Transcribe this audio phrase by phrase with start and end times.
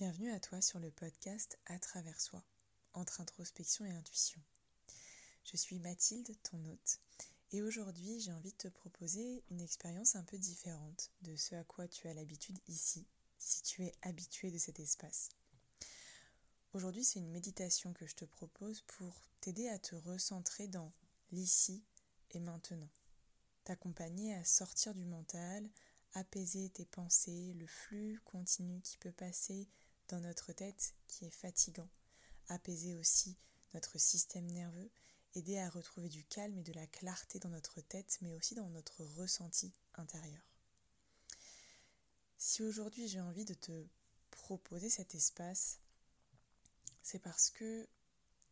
[0.00, 2.42] Bienvenue à toi sur le podcast À travers soi,
[2.94, 4.40] entre introspection et intuition.
[5.44, 7.00] Je suis Mathilde, ton hôte,
[7.52, 11.64] et aujourd'hui j'ai envie de te proposer une expérience un peu différente de ce à
[11.64, 15.28] quoi tu as l'habitude ici, si tu es habitué de cet espace.
[16.72, 20.94] Aujourd'hui c'est une méditation que je te propose pour t'aider à te recentrer dans
[21.30, 21.84] l'ici
[22.30, 22.88] et maintenant,
[23.64, 25.68] t'accompagner à sortir du mental,
[26.14, 29.68] apaiser tes pensées, le flux continu qui peut passer
[30.10, 31.88] dans notre tête qui est fatigant,
[32.48, 33.36] apaiser aussi
[33.74, 34.90] notre système nerveux,
[35.34, 38.68] aider à retrouver du calme et de la clarté dans notre tête, mais aussi dans
[38.70, 40.42] notre ressenti intérieur.
[42.38, 43.86] Si aujourd'hui j'ai envie de te
[44.30, 45.78] proposer cet espace,
[47.02, 47.88] c'est parce que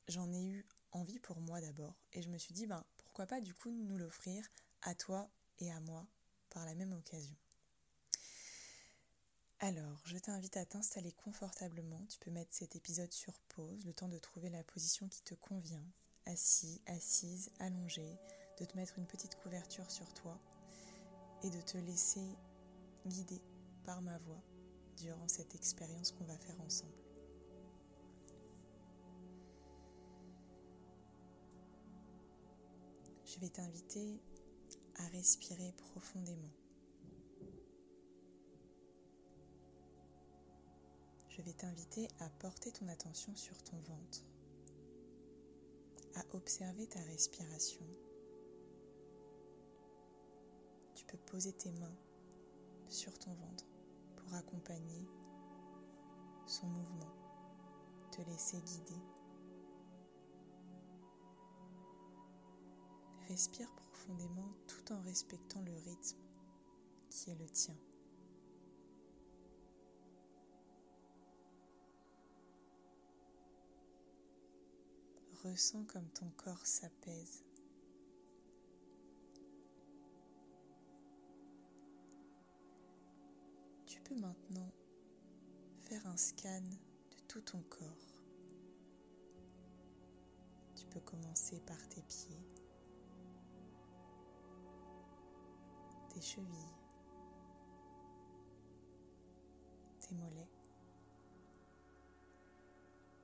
[0.06, 3.40] j'en ai eu envie pour moi d'abord, et je me suis dit, ben pourquoi pas
[3.40, 4.46] du coup nous l'offrir
[4.82, 5.28] à toi
[5.58, 6.06] et à moi
[6.50, 7.36] par la même occasion.
[9.60, 12.00] Alors, je t'invite à t'installer confortablement.
[12.08, 15.34] Tu peux mettre cet épisode sur pause, le temps de trouver la position qui te
[15.34, 15.84] convient.
[16.26, 18.20] Assis, assise, allongé,
[18.60, 20.38] de te mettre une petite couverture sur toi
[21.42, 22.36] et de te laisser
[23.04, 23.42] guider
[23.84, 24.42] par ma voix
[24.96, 26.92] durant cette expérience qu'on va faire ensemble.
[33.24, 34.20] Je vais t'inviter
[34.98, 36.57] à respirer profondément.
[41.38, 44.24] Je vais t'inviter à porter ton attention sur ton ventre,
[46.16, 47.86] à observer ta respiration.
[50.96, 51.96] Tu peux poser tes mains
[52.88, 53.66] sur ton ventre
[54.16, 55.06] pour accompagner
[56.46, 57.14] son mouvement,
[58.10, 59.00] te laisser guider.
[63.28, 66.18] Respire profondément tout en respectant le rythme
[67.10, 67.76] qui est le tien.
[75.44, 77.44] Ressens comme ton corps s'apaise.
[83.86, 84.72] Tu peux maintenant
[85.82, 88.22] faire un scan de tout ton corps.
[90.74, 92.44] Tu peux commencer par tes pieds,
[96.08, 96.74] tes chevilles,
[100.00, 100.50] tes mollets,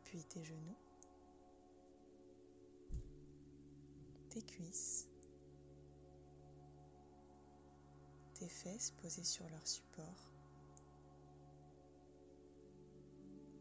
[0.04, 0.76] puis tes genoux.
[4.34, 5.06] Tes cuisses,
[8.34, 10.32] tes fesses posées sur leur support,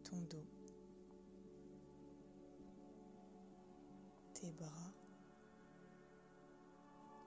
[0.04, 0.48] ton dos,
[4.34, 4.92] tes bras,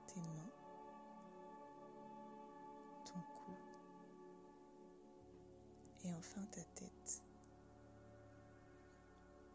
[0.09, 0.53] tes mains,
[3.05, 3.53] ton cou
[6.05, 7.23] et enfin ta tête.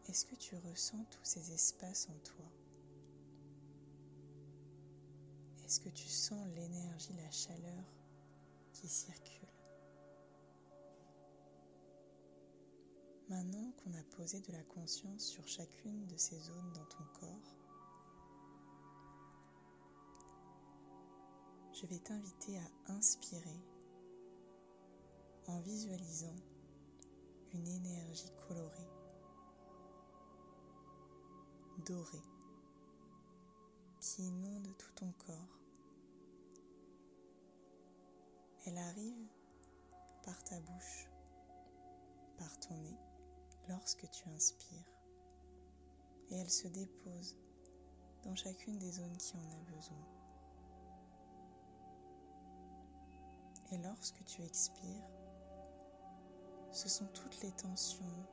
[0.08, 2.61] Est-ce que tu ressens tous ces espaces en toi?
[5.72, 7.84] Est-ce que tu sens l'énergie, la chaleur
[8.74, 9.48] qui circule?
[13.30, 17.56] Maintenant qu'on a posé de la conscience sur chacune de ces zones dans ton corps,
[21.72, 23.62] je vais t'inviter à inspirer
[25.46, 26.36] en visualisant
[27.54, 28.90] une énergie colorée,
[31.86, 32.22] dorée,
[34.00, 35.61] qui inonde tout ton corps
[38.72, 39.28] Elle arrive
[40.24, 41.10] par ta bouche,
[42.38, 42.96] par ton nez,
[43.68, 44.98] lorsque tu inspires.
[46.30, 47.36] Et elle se dépose
[48.22, 50.06] dans chacune des zones qui en a besoin.
[53.72, 55.10] Et lorsque tu expires,
[56.70, 58.24] ce sont toutes les tensions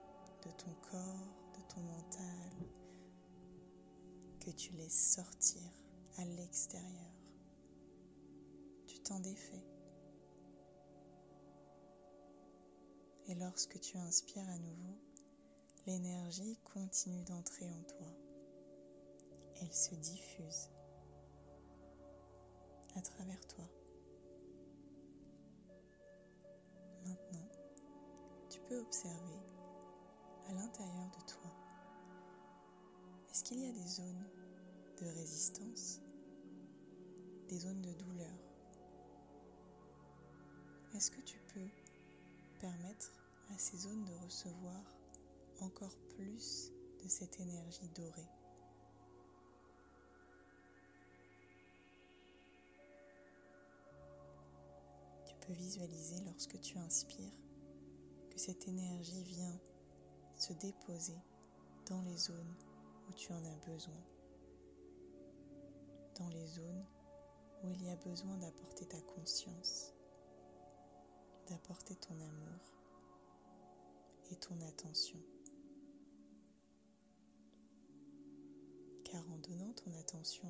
[0.45, 1.27] de ton corps,
[1.57, 2.69] de ton mental,
[4.39, 5.69] que tu laisses sortir
[6.17, 7.11] à l'extérieur.
[8.88, 9.78] Tu t'en défais.
[13.29, 14.98] Et lorsque tu inspires à nouveau,
[15.86, 18.07] l'énergie continue d'entrer en toi.
[19.62, 20.71] Elle se diffuse
[22.95, 23.65] à travers toi.
[27.06, 27.48] Maintenant,
[28.50, 29.44] tu peux observer
[30.48, 31.51] à l'intérieur de toi,
[33.30, 34.25] est-ce qu'il y a des zones
[35.01, 36.01] de résistance,
[37.48, 38.39] des zones de douleur?
[40.95, 41.69] Est-ce que tu peux
[42.59, 43.19] permettre
[43.54, 44.84] à ces zones de recevoir
[45.62, 46.72] encore plus
[47.04, 48.30] de cette énergie dorée.
[55.25, 57.34] Tu peux visualiser lorsque tu inspires
[58.30, 59.60] que cette énergie vient
[60.36, 61.18] se déposer
[61.88, 62.56] dans les zones
[63.10, 64.04] où tu en as besoin,
[66.19, 66.86] dans les zones
[67.63, 69.94] où il y a besoin d'apporter ta conscience,
[71.50, 72.78] d'apporter ton amour
[74.31, 75.19] et ton attention.
[79.03, 80.47] Car en donnant ton attention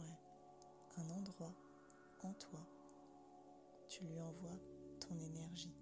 [0.97, 1.55] à un endroit
[2.23, 2.67] en toi,
[3.87, 4.59] tu lui envoies
[4.99, 5.75] ton énergie.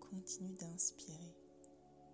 [0.00, 1.36] Continue d'inspirer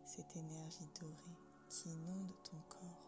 [0.05, 1.38] cette énergie dorée
[1.69, 3.05] qui inonde ton corps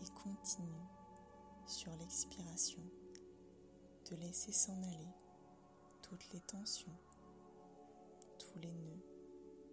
[0.00, 0.86] et continue
[1.66, 2.82] sur l'expiration
[4.10, 5.12] de laisser s'en aller
[6.02, 6.96] toutes les tensions,
[8.48, 9.02] tous les nœuds,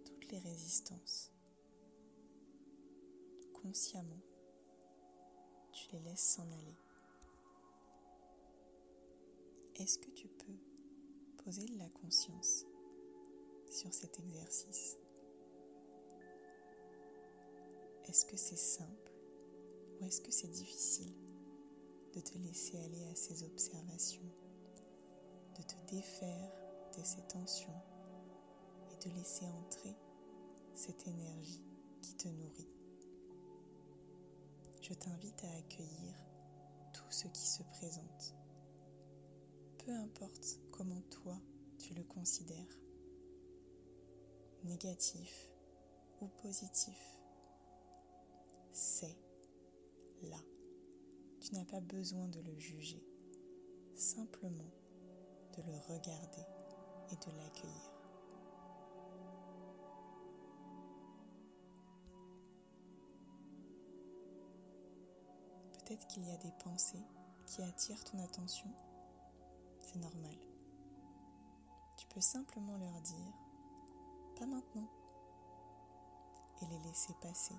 [0.04, 1.32] toutes les résistances.
[3.62, 4.22] Consciemment,
[5.72, 6.76] tu les laisses s'en aller.
[9.76, 10.58] Est-ce que tu peux
[11.44, 12.64] poser de la conscience
[13.70, 14.96] sur cet exercice?
[18.04, 19.12] Est-ce que c'est simple
[20.00, 21.12] ou est-ce que c'est difficile
[22.14, 24.30] de te laisser aller à ces observations,
[25.58, 26.52] de te défaire
[26.96, 27.82] de ces tensions?
[29.08, 29.96] Laisser entrer
[30.74, 31.64] cette énergie
[32.02, 32.70] qui te nourrit
[34.80, 36.14] Je t'invite à accueillir
[36.92, 38.36] tout ce qui se présente
[39.86, 41.40] peu importe comment toi
[41.78, 42.80] tu le considères,
[44.64, 45.48] négatif
[46.20, 47.20] ou positif,
[48.72, 49.16] c'est
[50.22, 50.40] là.
[51.40, 53.04] Tu n'as pas besoin de le juger,
[53.94, 54.72] simplement
[55.56, 56.46] de le regarder
[57.12, 57.95] et de l'accueillir.
[65.86, 67.04] Peut-être qu'il y a des pensées
[67.46, 68.68] qui attirent ton attention
[69.98, 70.36] normal.
[71.96, 73.32] Tu peux simplement leur dire
[74.38, 74.88] pas maintenant
[76.60, 77.54] et les laisser passer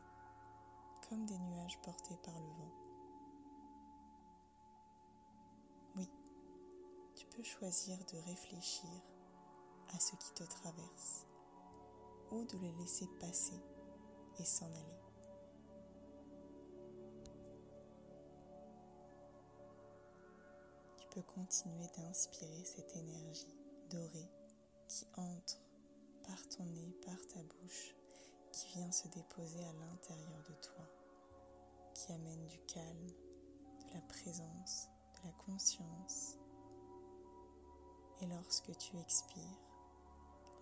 [1.09, 2.73] comme des nuages portés par le vent.
[5.95, 6.09] Oui,
[7.15, 8.89] tu peux choisir de réfléchir
[9.93, 11.25] à ce qui te traverse
[12.31, 13.59] ou de les laisser passer
[14.39, 15.06] et s'en aller.
[21.21, 23.57] Continuer d'inspirer cette énergie
[23.89, 24.31] dorée
[24.87, 25.59] qui entre
[26.23, 27.95] par ton nez, par ta bouche,
[28.51, 30.85] qui vient se déposer à l'intérieur de toi,
[31.93, 36.37] qui amène du calme, de la présence, de la conscience.
[38.21, 39.61] Et lorsque tu expires,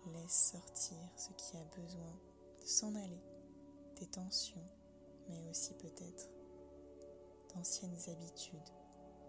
[0.06, 2.14] laisse sortir ce qui a besoin
[2.60, 3.22] de s'en aller,
[3.96, 4.68] des tensions,
[5.28, 6.28] mais aussi peut-être
[7.54, 8.70] d'anciennes habitudes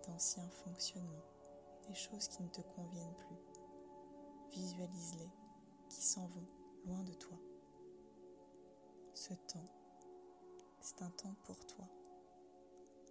[0.07, 1.25] d'anciens fonctionnements,
[1.87, 3.37] des choses qui ne te conviennent plus.
[4.51, 5.29] Visualise-les,
[5.89, 6.47] qui s'en vont
[6.85, 7.37] loin de toi.
[9.13, 9.69] Ce temps,
[10.79, 11.87] c'est un temps pour toi,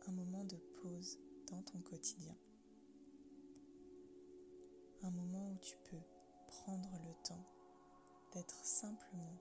[0.07, 1.19] un moment de pause
[1.51, 2.37] dans ton quotidien,
[5.03, 6.01] un moment où tu peux
[6.47, 7.45] prendre le temps
[8.33, 9.37] d'être simplement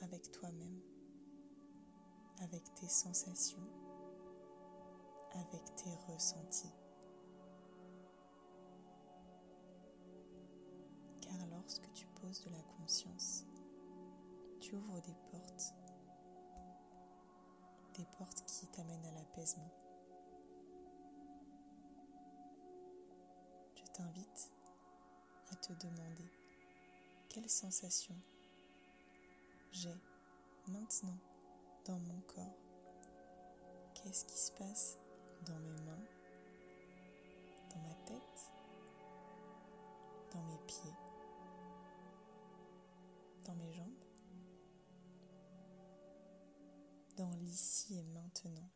[0.00, 0.80] avec toi-même,
[2.40, 3.85] avec tes sensations
[5.86, 6.72] avec tes ressentis.
[11.20, 13.44] Car lorsque tu poses de la conscience,
[14.60, 15.74] tu ouvres des portes,
[17.94, 19.70] des portes qui t'amènent à l'apaisement.
[23.74, 24.52] Je t'invite
[25.50, 26.30] à te demander
[27.28, 28.14] quelle sensation
[29.72, 29.94] j'ai
[30.68, 31.16] maintenant
[31.84, 32.56] dans mon corps.
[33.94, 34.98] Qu'est-ce qui se passe
[35.46, 36.04] dans mes mains,
[37.70, 38.50] dans ma tête,
[40.32, 40.94] dans mes pieds,
[43.44, 44.04] dans mes jambes,
[47.16, 48.68] dans l'ici et maintenant,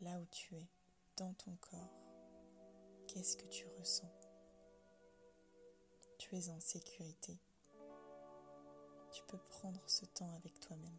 [0.00, 0.68] là où tu es,
[1.16, 2.00] dans ton corps.
[3.06, 4.10] Qu'est-ce que tu ressens?
[6.18, 7.38] Tu es en sécurité.
[9.12, 10.98] Tu peux prendre ce temps avec toi-même.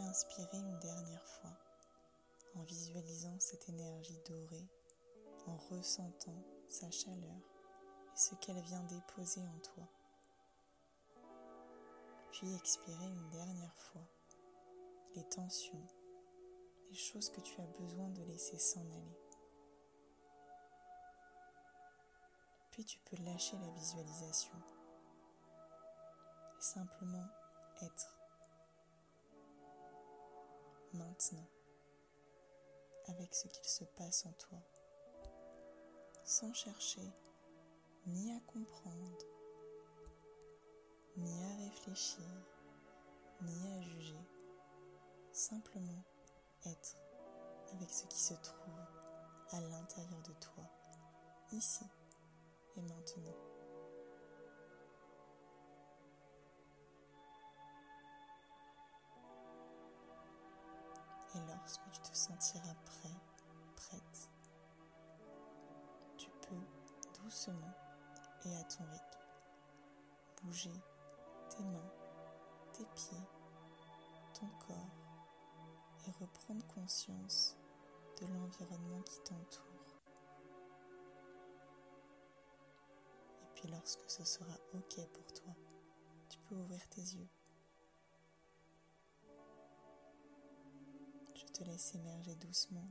[0.00, 1.52] Inspirer une dernière fois
[2.54, 4.66] en visualisant cette énergie dorée,
[5.46, 7.40] en ressentant sa chaleur
[8.12, 9.88] et ce qu'elle vient déposer en toi.
[12.32, 14.06] Puis expirer une dernière fois
[15.14, 15.86] les tensions,
[16.90, 19.18] les choses que tu as besoin de laisser s'en aller.
[22.70, 24.58] Puis tu peux lâcher la visualisation
[26.58, 27.26] et simplement
[27.82, 28.15] être
[30.96, 31.48] maintenant
[33.08, 34.58] avec ce qu'il se passe en toi,
[36.24, 37.12] sans chercher
[38.06, 39.24] ni à comprendre,
[41.16, 42.24] ni à réfléchir,
[43.42, 44.26] ni à juger,
[45.32, 46.04] simplement
[46.64, 46.96] être
[47.74, 48.80] avec ce qui se trouve
[49.50, 50.64] à l'intérieur de toi,
[51.52, 51.84] ici
[52.76, 53.65] et maintenant.
[62.56, 63.14] Sentiras prêt,
[63.76, 64.30] prête,
[66.16, 67.74] tu peux doucement
[68.44, 69.18] et à ton rythme
[70.42, 70.82] bouger
[71.50, 71.92] tes mains,
[72.72, 73.26] tes pieds,
[74.38, 74.96] ton corps
[76.06, 77.56] et reprendre conscience
[78.20, 80.00] de l'environnement qui t'entoure.
[83.42, 85.52] Et puis lorsque ce sera OK pour toi,
[86.28, 87.28] tu peux ouvrir tes yeux.
[91.56, 92.86] Te laisse émerger doucement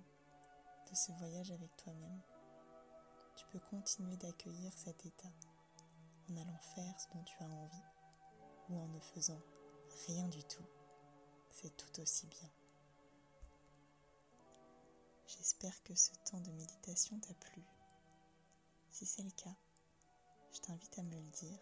[0.90, 2.22] de ce voyage avec toi-même.
[3.36, 5.32] Tu peux continuer d'accueillir cet état
[6.30, 7.84] en allant faire ce dont tu as envie
[8.70, 9.40] ou en ne faisant
[10.08, 10.66] rien du tout.
[11.52, 12.50] C'est tout aussi bien.
[15.28, 17.62] J'espère que ce temps de méditation t'a plu.
[18.90, 19.56] Si c'est le cas,
[20.52, 21.60] je t'invite à me le dire.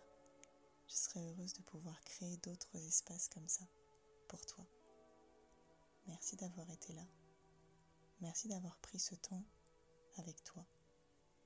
[0.88, 3.66] Je serai heureuse de pouvoir créer d'autres espaces comme ça
[4.30, 4.66] pour toi.
[6.08, 7.06] Merci d'avoir été là.
[8.22, 9.44] Merci d'avoir pris ce temps
[10.18, 10.66] avec toi.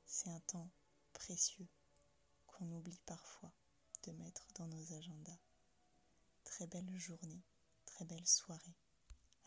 [0.06, 0.70] C'est un temps
[1.14, 1.68] précieux
[2.48, 3.52] qu'on oublie parfois
[4.06, 5.40] de mettre dans nos agendas.
[6.44, 7.44] Très belle journée,
[7.86, 8.78] très belle soirée.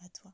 [0.00, 0.32] À toi.